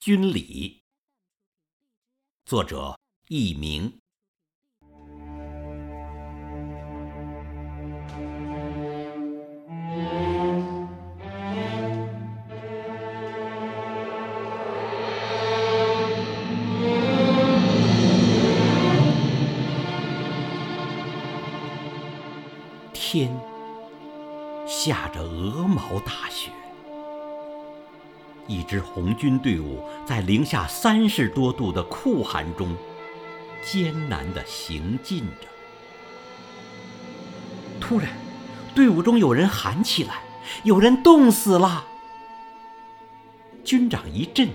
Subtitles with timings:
[0.00, 0.82] 军礼，
[2.46, 4.00] 作者佚名。
[22.94, 23.30] 天
[24.66, 26.50] 下着鹅毛大雪。
[28.50, 32.76] 一支红军队伍在零下三十多度的酷寒中
[33.62, 35.46] 艰难地行进着。
[37.78, 38.10] 突然，
[38.74, 40.24] 队伍中有人喊起来
[40.64, 41.86] ：“有人冻死了！”
[43.64, 44.48] 军长一震，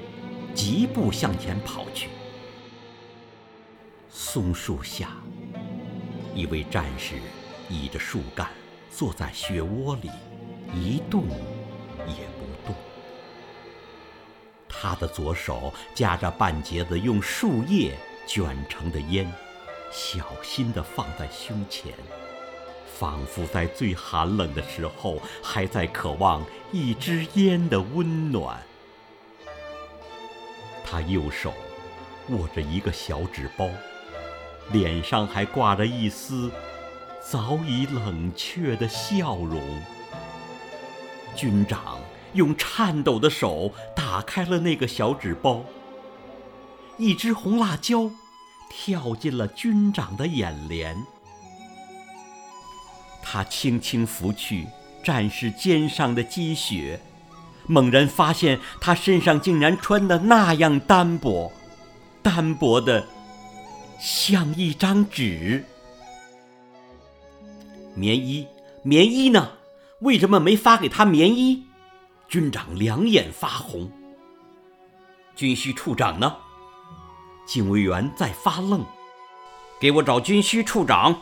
[0.53, 2.09] 疾步向前跑去。
[4.09, 5.11] 松树下，
[6.35, 7.15] 一位战士
[7.69, 8.49] 倚着树干，
[8.91, 10.09] 坐在雪窝里，
[10.73, 11.23] 一动
[12.05, 12.34] 也不。
[14.77, 17.97] 他的左手夹着半截子用树叶
[18.27, 19.31] 卷成的烟，
[19.91, 21.93] 小心地放在胸前，
[22.99, 28.61] 仿佛在最寒冷的时候还在渴望一支烟的温暖。
[30.83, 31.53] 他右手
[32.29, 33.69] 握着一个小纸包，
[34.71, 36.51] 脸上还挂着一丝
[37.23, 39.81] 早已冷却的笑容。
[41.33, 41.97] 军长。
[42.35, 43.71] 用颤抖的手
[44.05, 45.65] 打开了那个小纸包，
[46.95, 48.11] 一只红辣椒
[48.69, 50.95] 跳进了军长的眼帘。
[53.23, 54.67] 他轻轻拂去
[55.03, 57.01] 战士肩上的积雪，
[57.65, 61.51] 猛然发现他身上竟然穿得那样单薄，
[62.21, 63.07] 单薄的
[63.99, 65.65] 像一张纸。
[67.95, 68.45] 棉衣，
[68.83, 69.53] 棉衣呢？
[70.01, 71.63] 为什么没发给他棉衣？
[72.27, 73.89] 军长两眼发红。
[75.35, 76.35] 军需处长呢？
[77.45, 78.83] 警卫员在发愣。
[79.79, 81.21] 给我找军需处长。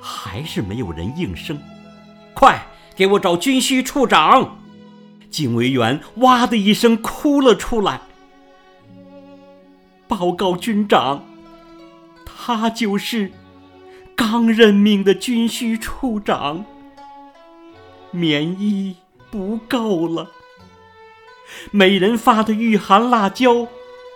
[0.00, 1.58] 还是没有人应声。
[2.34, 2.66] 快
[2.96, 4.58] 给我找军需处长！
[5.30, 8.00] 警卫员哇的一声哭了出来。
[10.06, 11.24] 报告军长，
[12.24, 13.32] 他就是
[14.14, 16.64] 刚任命的军需处长。
[18.10, 18.96] 棉衣。
[19.34, 20.30] 不够了，
[21.72, 23.66] 每人发的御寒辣椒，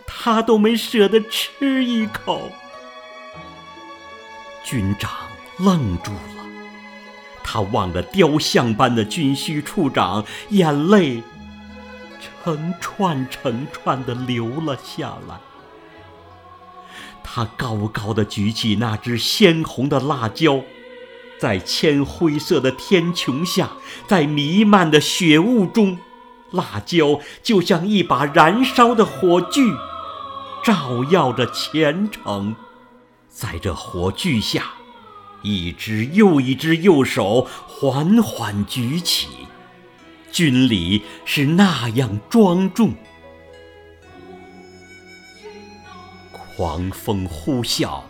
[0.06, 2.52] 他都没舍得吃一口。
[4.62, 5.10] 军长
[5.58, 6.46] 愣住了，
[7.42, 11.20] 他望着雕像般的军需处长，眼泪
[12.44, 15.40] 成串成串的流了下来。
[17.24, 20.62] 他高高的举起那只鲜红的辣椒。
[21.38, 23.70] 在铅灰色的天穹下，
[24.06, 25.98] 在弥漫的雪雾中，
[26.50, 29.76] 辣椒就像一把燃烧的火炬，
[30.64, 32.56] 照耀着前程。
[33.28, 34.72] 在这火炬下，
[35.42, 39.28] 一只又一只右手缓缓举起，
[40.32, 42.94] 军礼是那样庄重。
[46.32, 48.02] 狂风呼啸。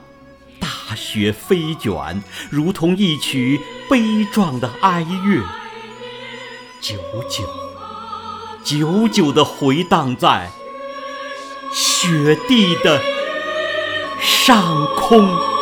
[0.89, 3.61] 大雪飞卷，如同一曲
[3.91, 5.45] 悲壮的哀乐，
[6.81, 6.97] 久
[7.29, 7.47] 久、
[8.65, 10.51] 久久地回荡在
[11.71, 13.03] 雪地的
[14.23, 15.58] 上空。